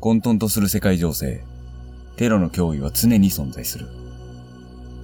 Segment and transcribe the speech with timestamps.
[0.00, 1.42] 混沌とする世界情勢。
[2.16, 3.86] テロの脅威は常に存在する。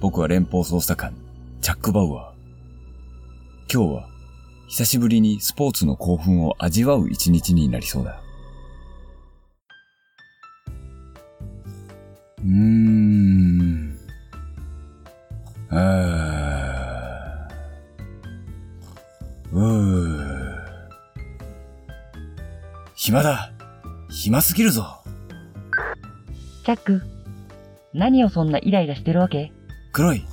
[0.01, 1.13] 僕は連邦捜査官、
[1.61, 2.13] チャック・バウアー。
[3.71, 4.09] 今日は、
[4.67, 8.21] 久しぶりにスポーツの興奮を味わう一日になりそうだ。
[12.39, 13.97] うーん。
[15.69, 16.24] あ
[19.51, 20.55] うー。
[22.95, 23.51] 暇だ。
[24.09, 25.03] 暇すぎるぞ。
[26.65, 27.01] チャック、
[27.93, 29.51] 何をそんなイライラしてるわけ？
[29.91, 30.25] 黒い。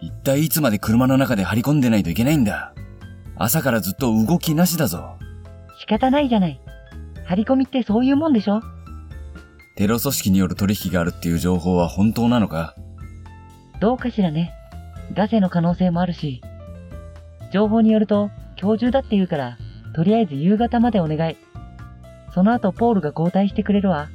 [0.00, 2.74] 一体いつまで車の中で張り込んでないといけないんだ。
[3.36, 5.16] 朝からずっと動きなしだぞ。
[5.80, 6.60] 仕方ないじゃない。
[7.24, 8.60] 張り込みってそういうもんでしょ？
[9.76, 12.76] テロ組織による取引があるっていう情報は本当なのか？
[13.80, 14.52] どうかしらね。
[15.14, 16.42] ガセの可能性もあるし。
[17.52, 18.30] 情報によると、
[18.62, 19.58] 今日中だって言うから、
[19.92, 21.36] とりあえず夕方までお願い。
[22.32, 24.08] その後ポールが交代してくれるわ。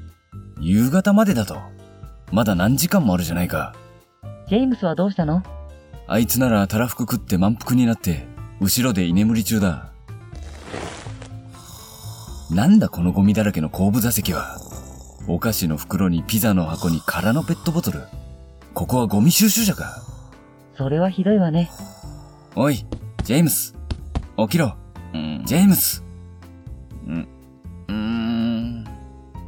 [0.61, 1.57] 夕方までだと？
[2.31, 3.75] まだ何時間もあるじゃないか。
[4.47, 5.43] ジェームスはどうしたの？
[6.07, 8.25] あいつならたらふく食って満腹になって、
[8.61, 9.91] 後ろで居眠り中だ。
[12.49, 14.57] なんだこのゴミだらけの後部座席は？
[15.27, 17.99] お菓子の袋にピザの箱に空のペットボトル。
[18.73, 20.01] ここはゴミ収集車か？
[20.77, 21.69] それはひどいわね。
[22.55, 22.85] おい、
[23.23, 23.76] ジェームス。
[24.37, 24.75] 起きろ。
[25.13, 26.03] うんジェームス。
[27.07, 27.27] うん。
[27.87, 28.85] うーん。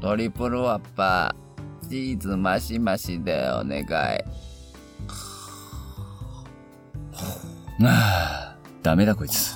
[0.01, 3.85] トリプルワッパー、チーズマシマシでお願い。
[7.83, 9.55] ああ、ダメだこいつ。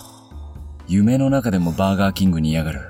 [0.87, 2.81] 夢の中でもバーガーキングに嫌がる。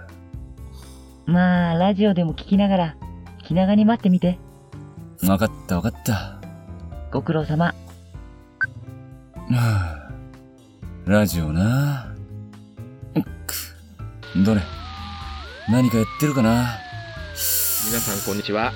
[1.25, 2.95] まあ、ラジオでも聞きながら、
[3.43, 4.39] 気長に待ってみて。
[5.27, 6.13] わかったわかった。
[6.13, 6.41] は
[7.11, 7.73] ご苦労様。
[9.51, 10.09] あ、
[11.05, 12.12] ラジオな。
[14.35, 14.61] どれ？
[15.69, 16.79] 何かやってるかな？
[17.85, 18.73] 皆さんこんにちは。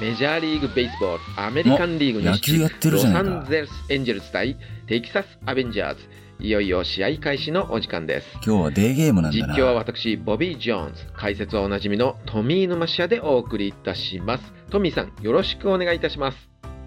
[0.00, 3.28] メジャーリーグベースボールアメリカンリーグ野球やってるじゃないか。
[3.28, 6.02] ロサンゼルスエンジェルス対テキサスアベンジャーズ。
[6.38, 8.28] いよいよ試合開始のお時間です。
[8.46, 9.54] 今日はデーゲームなんだな。
[9.54, 11.02] 実況は私ボビー・ジョーンズ。
[11.16, 14.52] 解説はおなじみのトミー・ヌマシアでお送りいたします。
[14.70, 16.38] トミーさんよろしくお願いいたします。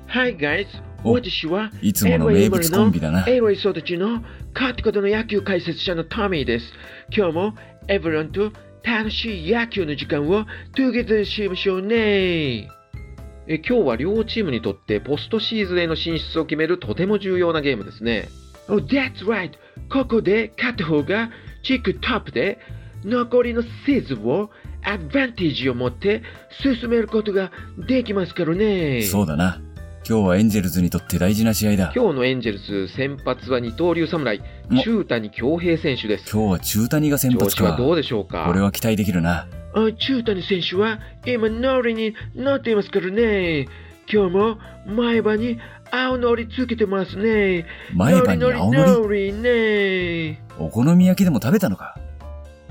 [0.07, 0.67] Hi guys
[1.03, 3.27] お私はいつもの名物コンビだな。
[3.27, 6.65] エロイ育ちのカーティコとの野球解説者のトミーです。
[7.15, 7.53] 今日も
[7.87, 8.51] エブロンと
[8.83, 12.69] 楽しい野球の時間をトゥゲザーしましょうね。
[13.47, 18.29] え今日は両チームにとってポストシーズンへの進出を決めるとても重要なゲームですね。
[18.67, 19.51] Oh, that's right!
[19.91, 21.29] ここで勝った方が
[21.63, 22.59] 地区トップで
[23.03, 24.49] 残りのシーズンを
[24.83, 26.23] アドバンテージを持って
[26.61, 27.51] 進めることが
[27.87, 29.03] できますからね。
[29.03, 29.61] そうだな。
[30.07, 31.91] 今日はエンジェルズにとって大事な試合だ。
[31.95, 34.39] 今日のエンジェルス先発は二刀流侍
[34.69, 36.29] も中谷恭平選手です。
[36.31, 37.75] 今日は中谷が先調発か。
[37.75, 38.45] どうでしょうか？
[38.45, 39.47] これは期待できるな。
[39.73, 43.67] あ中谷選手は今ノリになっていますからね。
[44.07, 45.57] 今日も前歯に
[45.89, 47.65] 青のりつけてますね。
[47.95, 50.39] 前歯に青のりね。
[50.59, 51.97] お好み焼きでも食べたのか？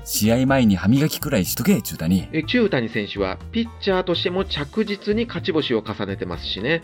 [0.05, 2.29] 試合前に歯磨きくらいしとけ、中谷。
[2.31, 6.83] え中谷選手はピッチャーとしても着実に勝ち星を重ねてますしね。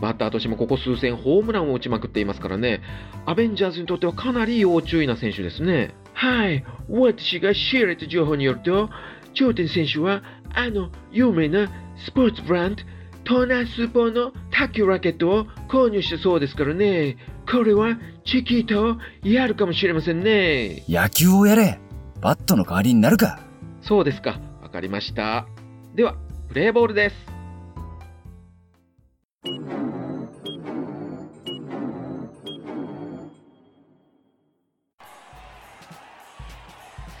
[0.00, 2.80] バッターとしてもここ数戦ホームランを打ちまくっていますからね。
[3.26, 5.94] アベンジャーズにとってはかなり要注意な選手ですね。
[6.14, 6.64] はい。
[6.88, 8.88] 私が仕入れた情報によると
[9.34, 10.22] 中谷選手は
[10.54, 11.68] あの有名な
[12.04, 12.82] スポーツブランド
[13.24, 17.16] トーナースーポーの卓球ラケットを購入したそうですからね。
[17.50, 20.84] これはチキータをやるかもしれませんね。
[20.88, 21.80] 野球をやれ
[22.20, 23.40] バットの代わりになるか
[23.82, 24.38] そうですか。
[24.62, 25.46] わかりました。
[25.94, 26.16] では、
[26.48, 27.16] プレーボールです。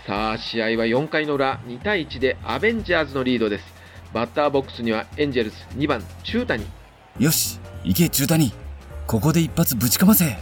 [0.06, 3.64] さあ、試合は4回の裏、2対1でアベンジャーズのリードです。
[4.12, 6.66] バッターボックスにはエンジェルス2番、中谷。
[7.18, 8.52] よし行け、中谷
[9.06, 10.36] ここで一発ぶちかませ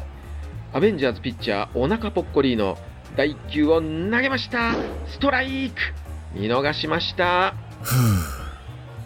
[0.72, 2.76] アベンジャーズピッチャー、お腹ぽっこりの
[3.18, 4.76] 第1球を投げました。
[5.08, 5.80] ストライク
[6.34, 7.52] 見逃しました。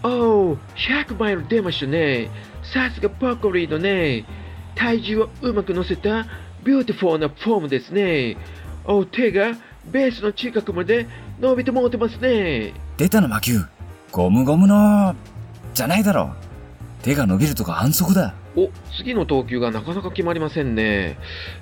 [0.03, 0.09] お
[0.51, 2.29] お、100マイル出ましたね。
[2.63, 4.27] さすがポッコリーのね。
[4.75, 6.27] 体重をうまく乗せた
[6.63, 8.37] beautiful なフォームですね。
[8.85, 9.53] お手が
[9.87, 11.07] ベースの近くまで
[11.41, 12.75] 伸びてもうてますね。
[12.99, 13.61] 出たの魔球
[14.11, 15.17] ゴムゴムの
[15.73, 16.35] じゃないだろ
[17.03, 21.19] 手が伸びるとか反則だお、次の投球がなかなか決まりませんね。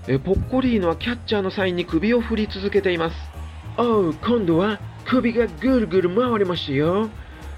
[0.08, 3.16] えポッコリーノはキャッチャーのサインに首を振り続けています。
[3.76, 7.08] おう、今度は首がぐるぐる回りましたよ。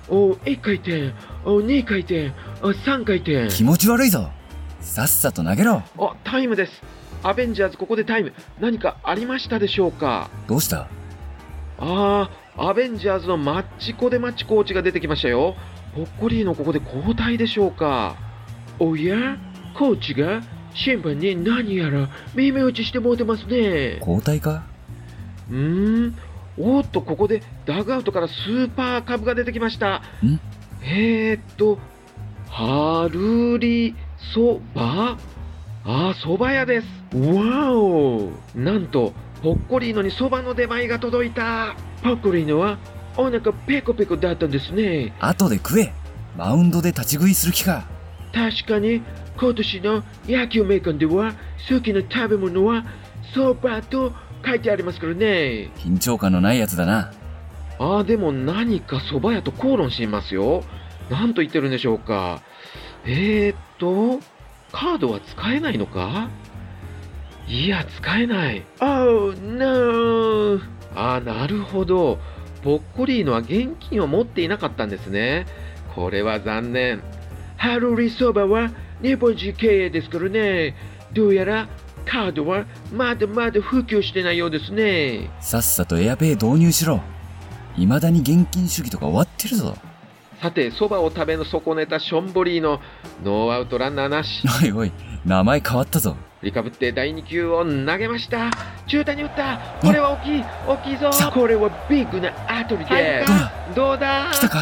[0.09, 1.13] お1回転、
[1.45, 2.33] お2回転、
[2.63, 3.49] お3回転。
[3.49, 4.31] 気持ち悪いぞ
[4.81, 6.83] さっさと投げろあ、タイムです。
[7.25, 10.29] アベンジャーズここでタイム何かありましたでしょうか？
[10.49, 10.89] どうした？
[11.79, 15.55] ああアベンジャーズのマッチコデマッチコーチが出てきましたよ
[15.95, 18.17] ポッコリーのここで交代でしょうか。
[18.79, 19.37] おや？
[19.75, 20.43] コーチが？
[20.75, 23.99] 審判に何やら耳打ちしてもうてますね。
[23.99, 24.65] 交代か？
[25.51, 26.17] うーん。
[26.59, 30.03] おーっとここでダグアウトからスーパーカブが出てきました。
[30.23, 30.41] ん？
[30.83, 31.79] えー、っと
[32.49, 33.95] ハルリ
[34.35, 35.19] そば
[35.85, 36.87] あーそば屋です。
[37.17, 38.31] わお。
[38.55, 39.13] なんと
[39.43, 41.77] ポッコリーノにそばの出前が届いた。
[42.03, 42.79] ポッコリーノは
[43.17, 45.15] お腹ペコペコだったんですね。
[45.21, 45.93] 後で食え。
[46.37, 47.85] マウンドで立ち食いする気か。
[48.33, 49.03] 確かに
[49.39, 51.35] 今年の野球メーカーでは
[51.69, 52.85] 好きな食べ物は
[53.35, 54.13] そばと
[54.45, 55.71] 書いてありますからね。
[55.77, 57.13] 緊張感のないやつだな。
[57.79, 60.65] ああでも何か蕎麦屋と口論していますよ。
[61.11, 62.41] 何と言ってるんでしょうか。
[63.05, 64.25] えー、っと
[64.73, 66.31] カードは使えないのか？
[67.49, 68.65] いや使えない。
[68.81, 70.61] Oh no
[70.95, 72.19] ああなるほど
[72.63, 75.47] ポッコリーノは現金を持っていなかったんですね。
[75.95, 77.03] これは残念。
[77.57, 78.71] ハロリそばは
[79.03, 80.75] 日本人経営ですからね。
[81.13, 81.69] どうやら
[82.05, 85.31] カードはまだまだ普及してないようですね。
[85.41, 87.01] さっさとエアペイ導入しろ。
[87.77, 89.77] 未だに現金主義とか終わってるぞ。
[90.41, 92.81] さて、そばを食べの損ねたションボリーの
[93.25, 94.43] ノーアウトランナーなし。
[94.63, 94.93] おいおい
[95.25, 98.51] 名前変わったぞ振りかぶって第2球を投げました。
[98.89, 99.61] 中田に打った。
[99.81, 100.45] これは大きい。
[100.67, 101.11] 大きいぞ。
[101.33, 103.77] これはビッグなアトリでどうだす。
[103.77, 104.31] どうだ？
[104.33, 104.59] 来たか。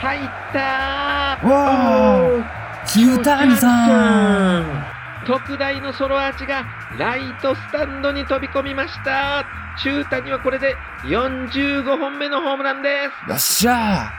[0.00, 0.20] 入っ
[0.52, 0.58] た。
[1.46, 2.44] わおー。
[2.86, 4.84] 中谷さん。
[5.28, 6.64] 特大のソロアーチが
[6.98, 9.46] ライトスタンドに飛び込みました。
[9.84, 10.74] 中谷はこれで
[11.04, 12.88] 45本目のホームランで
[13.26, 13.30] す。
[13.30, 14.10] よっしゃ。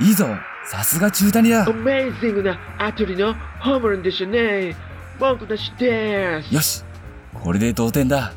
[0.00, 0.26] ーいいぞ。
[0.66, 1.64] さすが中谷だ。
[1.64, 4.74] アメイジングなアトリのホームランでしたね
[5.18, 6.54] 文句なしです。
[6.54, 6.84] よし。
[7.42, 8.32] これで同点だ。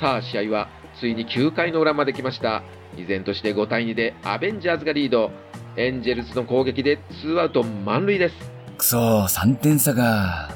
[0.00, 0.68] さあ試合は
[1.00, 2.62] ついに9回の裏まで来ました。
[2.96, 5.30] 依然として5対2でアベンジャーズがリード。
[5.76, 8.34] エンジェルスの攻撃でツーアウト満塁です。
[8.78, 10.50] くそー3点差か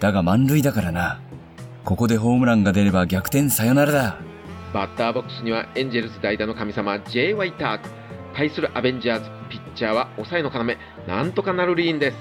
[0.00, 1.20] だが満塁だからな。
[1.84, 4.18] ここでホームランが出れば逆転サヨナラだ
[4.74, 7.52] バッターボックスにはエンジェルス代打の神様 J.Y.
[7.52, 7.88] ターク
[8.34, 10.64] 対するアベンジャーズピッチャーは抑えの要
[11.06, 12.16] なんとかなるリーンです。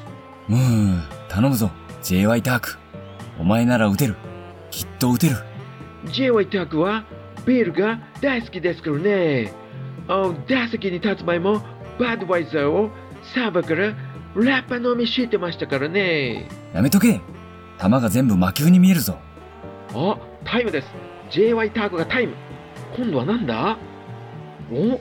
[0.50, 1.72] うーん頼むぞ
[2.04, 2.78] JY ターク
[3.40, 4.16] お前なら打てる。
[4.70, 5.38] きっと打てる。
[6.06, 6.46] J.Y.
[6.46, 7.06] タークは
[7.48, 9.52] ビールが大好きですからね。
[10.08, 11.64] お打席に立つ前も
[12.00, 12.92] バッドワイザーを
[13.34, 13.96] サーバーから
[14.36, 16.48] ラッパ飲みしてましたからね。
[16.72, 17.20] やめとけ。
[17.82, 19.18] 球が全部魔球に見えるぞ。
[19.96, 21.72] あタイムです J.Y.
[21.72, 22.36] タークがタイム。
[22.96, 23.78] 今度はなんだ？
[24.72, 25.00] お？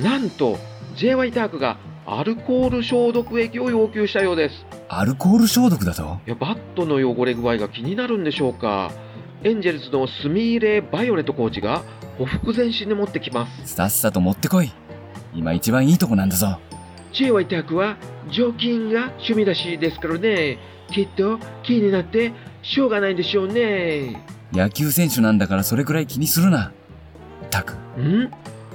[0.00, 0.58] なんと
[0.96, 1.32] J.Y.
[1.32, 4.66] タークがアルコール消毒液を要求したようです。
[4.88, 6.18] アルコール消毒だと？
[6.26, 8.92] いやバットの汚れ具合が気になるんでしょうか？
[9.44, 11.82] エンジェルスのスミーレイ・バイオレットコーチが
[12.18, 13.74] ほふ前進で持ってきます。
[13.74, 14.70] さっさと持ってこい。
[15.34, 16.58] 今一番いいとこなんだぞ。
[17.12, 17.46] J.Y.
[17.46, 17.96] タークは
[18.30, 20.58] 除菌が趣味らしいですからね。
[20.92, 22.32] きっと気になって
[22.62, 26.72] しょうがないんでしょうね野球選手なんだからそれくらい気にするな。
[27.50, 28.30] たくん？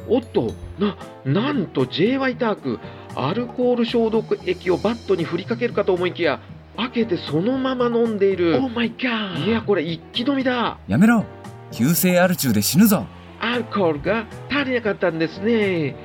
[0.07, 2.37] おっとななんと J.Y.
[2.37, 2.79] ターク
[3.15, 6.39] アルコール消毒液をバットに振りかけるかと思いきや
[6.77, 8.57] 開けてそのまま飲んでいる。
[8.57, 10.77] Oh my god いやこれ一気飲みだ。
[10.87, 11.25] やめろ。
[11.71, 13.05] 急性アル中で死ぬぞ。
[13.39, 15.95] アルコールが足りなかったんですね。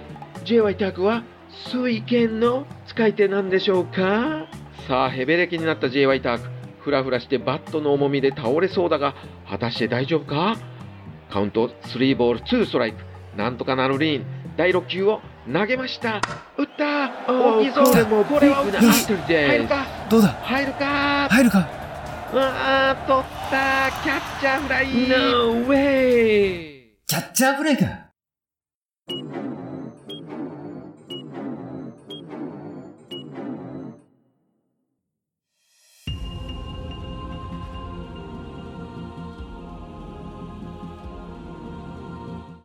[0.44, 0.76] J.Y.
[0.76, 1.22] タークは
[1.70, 4.46] 水拳の使い手なんでしょうか？
[4.88, 6.20] さあヘベレケになった J.Y.
[6.20, 6.48] ターク
[6.84, 9.14] フラフラしてバットの重みで倒れそうだが
[9.48, 10.56] 果たして大丈夫か？
[11.30, 12.98] カウント3ボール2ストライク。
[13.36, 14.24] なんとかなるリーン。
[14.56, 15.20] 第6球を
[15.50, 16.20] 投げました。
[16.58, 17.08] 打った！
[17.26, 17.84] 大きいぞ。
[17.84, 19.86] 来たこれは打った入るか？
[20.10, 20.28] どうだ？
[20.28, 21.28] 入るか？
[21.30, 21.68] 入るか？
[22.34, 23.90] あー取った！
[24.02, 24.86] キャッチャーフライ。
[25.08, 28.01] No way キャッチャーフライか